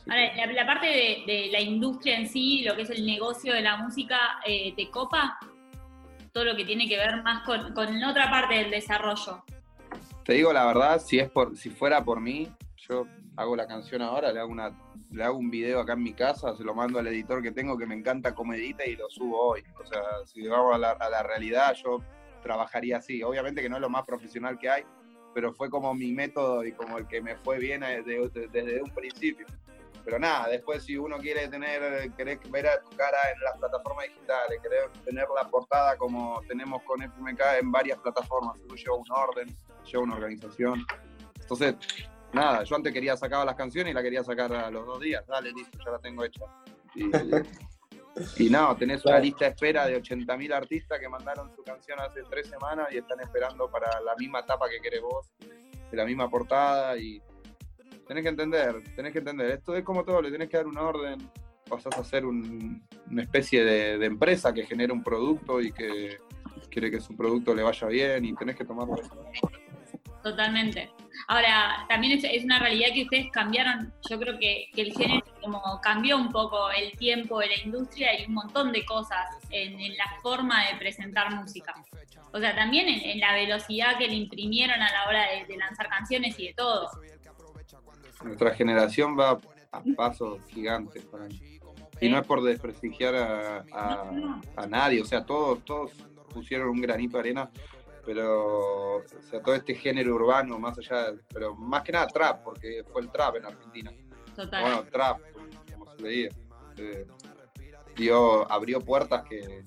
Ahora, 0.08 0.52
la, 0.52 0.66
parte 0.66 0.86
de, 0.86 1.48
la 1.50 1.60
industria 1.60 2.18
en 2.18 2.28
sí, 2.28 2.62
lo 2.64 2.74
que 2.74 2.82
es 2.82 2.90
el 2.90 3.04
negocio 3.06 3.52
de 3.52 3.62
la 3.62 3.76
música, 3.76 4.40
eh, 4.46 4.74
¿te 4.76 4.90
copa? 4.90 5.38
Todo 6.32 6.44
lo 6.44 6.56
que 6.56 6.64
tiene 6.64 6.88
que 6.88 6.96
ver 6.96 7.22
más 7.22 7.44
con, 7.44 7.74
con 7.74 8.02
otra 8.04 8.30
parte 8.30 8.54
del 8.54 8.70
desarrollo. 8.70 9.44
Te 10.24 10.34
digo 10.34 10.52
la 10.52 10.66
verdad, 10.66 11.00
si 11.00 11.18
es 11.18 11.30
por, 11.30 11.56
si 11.56 11.70
fuera 11.70 12.04
por 12.04 12.20
mí, 12.20 12.48
yo 12.76 13.06
hago 13.36 13.56
la 13.56 13.66
canción 13.66 14.02
ahora, 14.02 14.32
le 14.32 14.40
hago 14.40 14.50
una 14.50 14.72
le 15.12 15.24
hago 15.24 15.36
un 15.36 15.50
video 15.50 15.80
acá 15.80 15.92
en 15.92 16.02
mi 16.02 16.14
casa, 16.14 16.56
se 16.56 16.64
lo 16.64 16.74
mando 16.74 16.98
al 16.98 17.06
editor 17.06 17.42
que 17.42 17.52
tengo 17.52 17.76
que 17.76 17.86
me 17.86 17.94
encanta 17.94 18.34
cómo 18.34 18.54
edita 18.54 18.86
y 18.86 18.96
lo 18.96 19.10
subo 19.10 19.50
hoy. 19.50 19.62
O 19.78 19.84
sea, 19.84 20.00
si 20.24 20.46
vamos 20.48 20.74
a 20.74 20.78
la, 20.78 20.92
a 20.92 21.10
la 21.10 21.22
realidad, 21.22 21.74
yo 21.74 21.98
trabajaría 22.42 22.98
así. 22.98 23.22
Obviamente 23.22 23.62
que 23.62 23.68
no 23.68 23.76
es 23.76 23.82
lo 23.82 23.90
más 23.90 24.04
profesional 24.04 24.58
que 24.58 24.68
hay, 24.68 24.84
pero 25.34 25.52
fue 25.52 25.70
como 25.70 25.94
mi 25.94 26.12
método 26.12 26.64
y 26.64 26.72
como 26.72 26.98
el 26.98 27.06
que 27.06 27.20
me 27.22 27.36
fue 27.36 27.58
bien 27.58 27.80
desde, 27.80 28.28
desde 28.48 28.82
un 28.82 28.90
principio. 28.90 29.46
Pero 30.04 30.18
nada, 30.18 30.48
después 30.48 30.82
si 30.82 30.96
uno 30.96 31.18
quiere 31.18 31.46
tener, 31.48 32.10
querés 32.12 32.38
ver 32.50 32.66
a 32.66 32.80
tu 32.80 32.90
cara 32.96 33.18
en 33.34 33.40
las 33.40 33.56
plataformas 33.56 34.06
digitales, 34.06 34.60
querés 34.60 35.04
tener 35.04 35.26
la 35.34 35.48
portada 35.48 35.96
como 35.96 36.42
tenemos 36.48 36.82
con 36.82 37.00
FMK 37.02 37.40
en 37.60 37.70
varias 37.70 37.98
plataformas, 37.98 38.56
eso 38.66 38.74
lleva 38.74 38.96
un 38.96 39.10
orden, 39.10 39.56
lleva 39.84 40.02
una 40.02 40.14
organización. 40.16 40.84
Entonces, 41.40 41.76
nada, 42.32 42.64
yo 42.64 42.74
antes 42.74 42.92
quería 42.92 43.16
sacar 43.16 43.46
las 43.46 43.54
canciones 43.54 43.92
y 43.92 43.94
la 43.94 44.02
quería 44.02 44.24
sacar 44.24 44.52
a 44.52 44.70
los 44.70 44.84
dos 44.86 45.00
días. 45.00 45.24
Dale, 45.26 45.52
listo, 45.52 45.78
ya 45.84 45.92
la 45.92 45.98
tengo 46.00 46.24
hecha. 46.24 46.40
Y, 46.96 47.10
no, 48.50 48.76
tenés 48.76 49.04
una 49.04 49.18
lista 49.18 49.46
de 49.46 49.50
espera 49.52 49.86
de 49.86 50.00
80.000 50.00 50.52
artistas 50.52 50.98
que 50.98 51.08
mandaron 51.08 51.54
su 51.54 51.62
canción 51.62 51.98
hace 52.00 52.22
tres 52.30 52.48
semanas 52.48 52.88
y 52.92 52.98
están 52.98 53.20
esperando 53.20 53.70
para 53.70 54.00
la 54.00 54.14
misma 54.16 54.44
tapa 54.44 54.68
que 54.68 54.80
querés 54.80 55.00
vos, 55.00 55.30
de 55.90 55.96
la 55.96 56.04
misma 56.04 56.28
portada 56.28 56.96
y 56.96 57.20
tenés 58.06 58.22
que 58.22 58.28
entender, 58.28 58.82
tenés 58.94 59.12
que 59.12 59.18
entender, 59.18 59.50
esto 59.50 59.74
es 59.74 59.84
como 59.84 60.04
todo, 60.04 60.20
le 60.20 60.30
tenés 60.30 60.48
que 60.48 60.56
dar 60.56 60.66
un 60.66 60.78
orden, 60.78 61.18
pasás 61.68 61.96
a 61.96 62.04
ser 62.04 62.26
una 62.26 63.22
especie 63.22 63.64
de, 63.64 63.98
de, 63.98 64.06
empresa 64.06 64.52
que 64.52 64.66
genera 64.66 64.92
un 64.92 65.02
producto 65.02 65.60
y 65.60 65.72
que 65.72 66.18
quiere 66.70 66.90
que 66.90 67.00
su 67.00 67.16
producto 67.16 67.54
le 67.54 67.62
vaya 67.62 67.86
bien 67.88 68.24
y 68.24 68.34
tenés 68.34 68.56
que 68.56 68.64
tomarlo. 68.64 68.96
Totalmente. 70.22 70.90
Ahora, 71.28 71.86
también 71.88 72.18
es, 72.18 72.44
una 72.44 72.58
realidad 72.58 72.88
que 72.94 73.02
ustedes 73.02 73.26
cambiaron, 73.32 73.92
yo 74.08 74.18
creo 74.18 74.38
que, 74.38 74.68
el 74.76 74.92
género 74.92 75.24
como 75.42 75.80
cambió 75.82 76.16
un 76.16 76.30
poco 76.30 76.70
el 76.70 76.96
tiempo 76.96 77.40
de 77.40 77.48
la 77.48 77.56
industria 77.64 78.18
y 78.18 78.26
un 78.26 78.34
montón 78.34 78.72
de 78.72 78.84
cosas 78.84 79.36
en, 79.50 79.76
la 79.96 80.04
forma 80.22 80.66
de 80.68 80.78
presentar 80.78 81.34
música. 81.34 81.74
O 82.32 82.38
sea, 82.38 82.54
también 82.54 82.88
en, 82.88 83.20
la 83.20 83.34
velocidad 83.34 83.98
que 83.98 84.08
le 84.08 84.14
imprimieron 84.14 84.80
a 84.80 84.90
la 84.90 85.08
hora 85.08 85.26
de, 85.46 85.56
lanzar 85.56 85.88
canciones 85.88 86.38
y 86.38 86.48
de 86.48 86.54
todo. 86.54 86.88
Nuestra 88.24 88.54
generación 88.54 89.18
va 89.18 89.38
a 89.72 89.82
pasos 89.96 90.40
gigantes 90.48 91.04
Y 92.00 92.08
no 92.08 92.18
es 92.18 92.26
por 92.26 92.42
desprestigiar 92.42 93.14
a, 93.16 93.64
a, 94.56 94.66
nadie, 94.66 95.02
o 95.02 95.04
sea, 95.04 95.24
todos, 95.24 95.64
todos 95.64 95.92
pusieron 96.32 96.68
un 96.68 96.80
granito 96.80 97.16
de 97.16 97.20
arena 97.20 97.50
pero 98.04 98.96
o 98.96 99.04
sea, 99.30 99.40
todo 99.40 99.54
este 99.54 99.74
género 99.74 100.14
urbano, 100.14 100.58
más 100.58 100.78
allá, 100.78 101.12
pero 101.32 101.54
más 101.54 101.82
que 101.82 101.92
nada 101.92 102.06
trap, 102.08 102.42
porque 102.42 102.84
fue 102.92 103.02
el 103.02 103.10
trap 103.10 103.36
en 103.36 103.46
Argentina. 103.46 103.92
Bueno, 104.36 104.84
trap, 104.90 105.20
como 105.72 105.96
se 105.96 106.02
veía. 106.02 106.28
Eh, 106.76 107.06
dio, 107.96 108.50
abrió 108.50 108.80
puertas 108.80 109.24
que, 109.28 109.64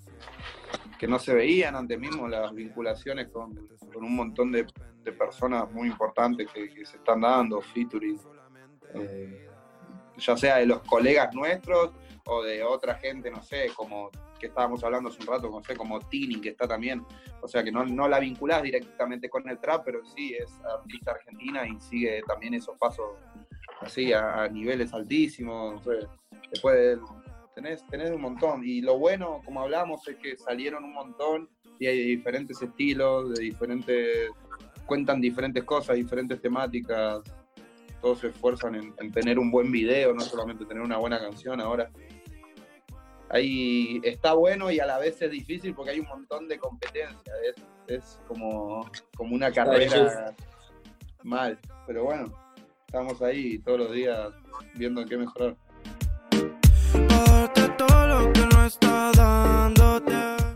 que 0.98 1.08
no 1.08 1.20
se 1.20 1.34
veían 1.34 1.76
antes 1.76 2.00
mismo, 2.00 2.28
las 2.28 2.54
vinculaciones 2.54 3.28
con, 3.30 3.56
con 3.94 4.04
un 4.04 4.16
montón 4.16 4.52
de, 4.52 4.66
de, 5.04 5.12
personas 5.12 5.72
muy 5.72 5.88
importantes 5.88 6.48
que, 6.52 6.86
se 6.86 6.98
están 6.98 7.22
dando, 7.22 7.62
featuring, 7.62 8.20
eh, 8.94 9.50
ya 10.18 10.38
sea 10.38 10.58
de 10.58 10.66
los 10.66 10.82
colegas 10.84 11.34
nuestros 11.34 11.92
o 12.26 12.42
de 12.42 12.64
otra 12.64 12.96
gente, 12.96 13.30
no 13.30 13.42
sé, 13.42 13.68
como 13.76 14.10
que 14.40 14.48
estábamos 14.48 14.84
hablando 14.84 15.10
hace 15.10 15.22
un 15.22 15.28
rato, 15.28 15.50
no 15.50 15.64
sé, 15.64 15.76
como 15.76 16.00
Tini, 16.00 16.42
que 16.42 16.50
está 16.50 16.68
también, 16.68 17.06
o 17.42 17.48
sea, 17.48 17.64
que 17.64 17.72
no, 17.72 17.86
no 17.86 18.08
la 18.08 18.20
vinculás 18.20 18.64
directamente 18.64 19.30
con 19.30 19.48
el 19.48 19.60
trap, 19.60 19.84
pero 19.86 20.04
sí 20.04 20.34
es 20.34 20.52
artista 20.64 21.12
argentina 21.12 21.68
y 21.68 21.80
sigue 21.80 22.22
también 22.28 22.56
esos 22.56 22.78
pasos 22.78 23.12
así 23.86 24.14
a, 24.14 24.48
niveles 24.50 24.94
altísimos, 24.94 25.82
después 26.52 27.00
tenés, 27.54 27.86
tenés 27.88 28.12
un 28.12 28.22
montón, 28.22 28.64
y 28.64 28.82
lo 28.82 28.98
bueno, 28.98 29.42
como 29.46 29.62
hablamos, 29.62 30.08
es 30.08 30.18
que 30.18 30.38
salieron 30.38 30.84
un 30.84 30.94
montón 30.94 31.50
y 31.80 31.88
hay 31.88 32.04
diferentes 32.06 32.62
estilos, 32.62 33.34
de 33.34 33.44
diferentes, 33.44 34.30
cuentan 34.86 35.22
diferentes 35.22 35.64
cosas, 35.64 35.96
diferentes 35.96 36.42
temáticas, 36.42 37.22
todos 38.02 38.20
se 38.20 38.28
esfuerzan 38.28 38.76
en, 38.76 38.94
en 39.00 39.12
tener 39.12 39.40
un 39.40 39.52
buen 39.52 39.72
video, 39.72 40.14
no 40.14 40.22
solamente 40.22 40.66
tener 40.66 40.84
una 40.84 40.98
buena 40.98 41.20
canción 41.20 41.60
ahora 41.60 41.90
ahí 43.30 44.00
está 44.04 44.34
bueno 44.34 44.72
y 44.72 44.80
a 44.80 44.86
la 44.86 44.98
vez 44.98 45.22
es 45.22 45.32
difícil 45.32 45.74
porque 45.74 45.92
hay 45.92 46.00
un 46.00 46.08
montón 46.08 46.48
de 46.48 46.58
competencia. 46.58 47.34
Es, 47.88 48.20
como, 48.28 48.90
como 49.16 49.36
una 49.36 49.52
carrera 49.52 50.34
mal. 51.24 51.60
Pero 51.86 52.06
bueno, 52.06 52.34
estamos 52.88 53.22
ahí 53.22 53.60
todos 53.60 53.80
los 53.80 53.92
días 53.92 54.34
viendo 54.76 55.02
en 55.02 55.08
qué 55.08 55.18
mejorar. 55.18 55.56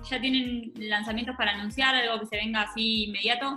¿Ya 0.09 0.19
tienen 0.21 0.71
lanzamientos 0.75 1.35
para 1.37 1.51
anunciar 1.51 1.95
algo 1.95 2.19
que 2.21 2.25
se 2.25 2.37
venga 2.37 2.61
así 2.61 3.05
inmediato? 3.05 3.55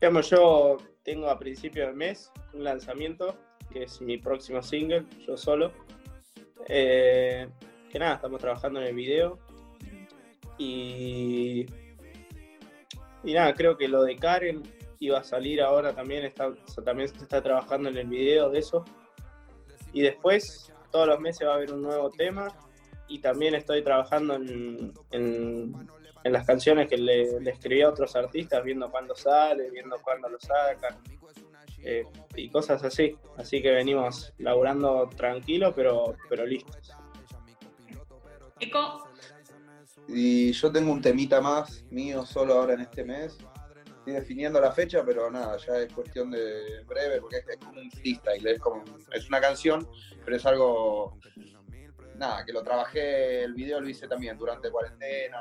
Digamos, 0.00 0.30
yo 0.30 0.78
tengo 1.02 1.28
a 1.28 1.38
principio 1.38 1.86
del 1.86 1.94
mes 1.94 2.32
un 2.54 2.64
lanzamiento 2.64 3.36
que 3.72 3.84
es 3.84 4.00
mi 4.00 4.18
próximo 4.18 4.62
single, 4.62 5.04
yo 5.26 5.36
solo. 5.36 5.72
Eh, 6.68 7.48
que 7.90 7.98
nada, 7.98 8.14
estamos 8.14 8.40
trabajando 8.40 8.80
en 8.80 8.86
el 8.86 8.94
video. 8.94 9.38
Y, 10.58 11.66
y 13.24 13.32
nada, 13.32 13.54
creo 13.54 13.76
que 13.76 13.88
lo 13.88 14.02
de 14.02 14.16
Karen 14.16 14.62
iba 15.02 15.18
a 15.18 15.24
salir 15.24 15.60
ahora 15.60 15.92
también, 15.92 16.24
está, 16.24 16.52
también 16.84 17.08
se 17.08 17.16
está 17.16 17.42
trabajando 17.42 17.88
en 17.88 17.96
el 17.96 18.06
video 18.06 18.50
de 18.50 18.60
eso. 18.60 18.84
Y 19.92 20.00
después, 20.02 20.72
todos 20.92 21.08
los 21.08 21.18
meses 21.18 21.46
va 21.46 21.52
a 21.52 21.56
haber 21.56 21.72
un 21.72 21.82
nuevo 21.82 22.08
tema. 22.10 22.48
Y 23.08 23.18
también 23.18 23.56
estoy 23.56 23.82
trabajando 23.82 24.36
en, 24.36 24.92
en, 25.10 26.32
las 26.32 26.46
canciones 26.46 26.88
que 26.88 26.96
le, 26.96 27.36
escribí 27.50 27.82
a 27.82 27.88
otros 27.88 28.14
artistas, 28.14 28.62
viendo 28.62 28.88
cuándo 28.92 29.16
sale, 29.16 29.70
viendo 29.70 30.00
cuándo 30.00 30.28
lo 30.28 30.38
sacan. 30.38 30.96
Eh, 31.82 32.04
y 32.36 32.48
cosas 32.48 32.84
así. 32.84 33.16
Así 33.36 33.60
que 33.60 33.72
venimos 33.72 34.32
laburando 34.38 35.10
tranquilo, 35.16 35.74
pero, 35.74 36.14
pero 36.28 36.46
listos. 36.46 36.92
Y 40.06 40.52
yo 40.52 40.70
tengo 40.70 40.92
un 40.92 41.02
temita 41.02 41.40
más 41.40 41.84
mío 41.90 42.24
solo 42.24 42.54
ahora 42.54 42.74
en 42.74 42.82
este 42.82 43.02
mes. 43.02 43.36
Estoy 44.02 44.14
definiendo 44.14 44.60
la 44.60 44.72
fecha, 44.72 45.04
pero 45.06 45.30
nada, 45.30 45.56
ya 45.58 45.78
es 45.78 45.92
cuestión 45.92 46.32
de 46.32 46.82
breve, 46.88 47.20
porque 47.20 47.36
es, 47.36 47.56
como 47.64 47.80
un 47.80 47.88
freestyle, 47.88 48.44
es, 48.48 48.58
como, 48.58 48.82
es 49.12 49.28
una 49.28 49.40
canción, 49.40 49.88
pero 50.24 50.36
es 50.36 50.44
algo, 50.44 51.20
nada, 52.16 52.44
que 52.44 52.52
lo 52.52 52.64
trabajé, 52.64 53.44
el 53.44 53.54
video 53.54 53.80
lo 53.80 53.88
hice 53.88 54.08
también 54.08 54.36
durante 54.36 54.72
cuarentena, 54.72 55.38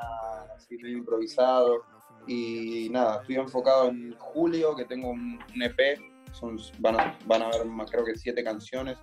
así 0.56 0.77
medio 0.77 1.00
improvisado. 1.00 1.82
Y 2.27 2.88
nada, 2.91 3.22
estoy 3.22 3.38
enfocado 3.38 3.88
en 3.88 4.13
julio, 4.20 4.75
que 4.75 4.86
tengo 4.86 5.10
un, 5.10 5.39
EP, 5.60 6.00
son, 6.32 6.60
van, 6.77 7.00
a, 7.00 7.18
van 7.25 7.41
a 7.41 7.48
haber 7.48 7.65
más, 7.65 7.89
creo 7.89 8.06
que 8.06 8.15
siete 8.15 8.44
canciones, 8.44 9.00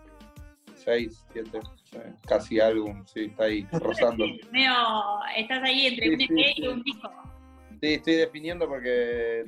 seis, 0.77 1.25
siete, 1.33 1.59
casi 2.29 2.61
álbum, 2.61 3.05
sí, 3.07 3.25
está 3.25 3.43
ahí 3.43 3.67
rozando. 3.73 4.25
estás 5.37 5.63
ahí 5.65 5.87
entre 5.89 6.15
un 6.15 6.21
EP 6.21 6.59
y 6.59 6.69
un 6.69 6.83
disco. 6.85 7.11
Sí, 7.81 7.95
estoy 7.95 8.15
definiendo 8.15 8.67
porque 8.67 9.45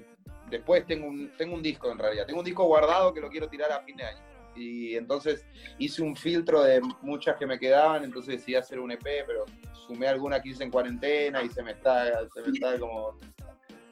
después 0.51 0.87
tengo 0.87 1.07
un, 1.07 1.31
tengo 1.37 1.55
un 1.55 1.63
disco 1.63 1.91
en 1.91 1.99
realidad. 1.99 2.27
Tengo 2.27 2.41
un 2.41 2.45
disco 2.45 2.65
guardado 2.65 3.13
que 3.13 3.21
lo 3.21 3.29
quiero 3.29 3.49
tirar 3.49 3.73
a 3.73 3.81
fin 3.81 3.97
de 3.97 4.05
año. 4.05 4.21
Y 4.57 4.97
entonces 4.97 5.47
hice 5.79 6.03
un 6.03 6.17
filtro 6.17 6.63
de 6.63 6.81
muchas 7.03 7.37
que 7.37 7.47
me 7.47 7.59
quedaban, 7.59 8.05
entonces 8.05 8.39
decidí 8.39 8.57
hacer 8.57 8.81
un 8.81 8.91
EP, 8.91 9.03
pero 9.03 9.45
sumé 9.87 10.09
alguna 10.09 10.41
que 10.41 10.51
hice 10.51 10.65
en 10.65 10.71
cuarentena 10.71 11.43
y 11.43 11.49
se 11.49 11.63
me 11.63 11.71
está, 11.73 12.29
se 12.29 12.43
me 12.43 12.49
está 12.49 12.79
como 12.79 13.17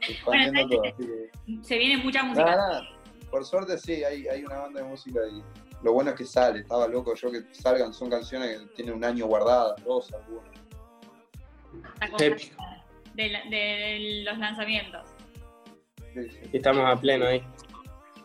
expandiendo 0.00 0.68
todo. 0.68 0.82
Se 1.62 1.78
viene 1.78 2.02
mucha 2.02 2.22
música. 2.22 2.82
por 3.30 3.44
suerte 3.44 3.78
sí, 3.78 4.04
hay, 4.04 4.26
hay 4.26 4.44
una 4.44 4.58
banda 4.58 4.82
de 4.82 4.88
música 4.88 5.20
y 5.30 5.42
lo 5.82 5.92
bueno 5.92 6.10
es 6.10 6.16
que 6.16 6.24
sale, 6.24 6.60
estaba 6.60 6.88
loco 6.88 7.14
yo 7.14 7.30
que 7.30 7.42
salgan, 7.52 7.94
son 7.94 8.10
canciones 8.10 8.58
que 8.58 8.66
tienen 8.74 8.94
un 8.94 9.04
año 9.04 9.26
guardadas, 9.26 9.82
dos 9.84 10.12
algunas. 10.12 10.58
De, 13.18 13.28
la- 13.30 13.42
de 13.50 14.22
los 14.24 14.38
lanzamientos. 14.38 15.02
Estamos 16.52 16.84
a 16.86 16.94
pleno 17.00 17.26
ahí. 17.26 17.42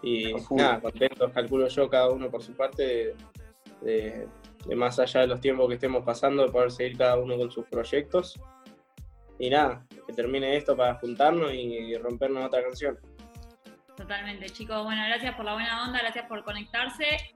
Y 0.03 0.33
nada, 0.51 0.79
contentos, 0.79 1.31
calculo 1.31 1.67
yo, 1.67 1.89
cada 1.89 2.11
uno 2.11 2.29
por 2.29 2.43
su 2.43 2.55
parte, 2.55 2.83
de, 2.83 3.15
de- 3.81 4.27
de 4.67 4.75
más 4.75 4.99
allá 4.99 5.21
de 5.21 5.27
los 5.27 5.41
tiempos 5.41 5.67
que 5.67 5.73
estemos 5.75 6.05
pasando, 6.05 6.45
de 6.45 6.51
poder 6.51 6.69
seguir 6.71 6.95
cada 6.95 7.17
uno 7.17 7.37
con 7.37 7.49
sus 7.49 7.65
proyectos. 7.65 8.39
Y 9.39 9.49
nada, 9.49 9.83
que 10.05 10.13
termine 10.13 10.55
esto 10.55 10.77
para 10.77 10.93
juntarnos 10.99 11.51
y 11.53 11.97
rompernos 11.97 12.45
otra 12.45 12.61
canción. 12.61 12.97
Totalmente, 13.97 14.45
chicos. 14.49 14.83
Bueno, 14.83 15.01
gracias 15.07 15.35
por 15.35 15.45
la 15.45 15.53
buena 15.53 15.85
onda, 15.87 15.99
gracias 15.99 16.27
por 16.27 16.43
conectarse 16.43 17.05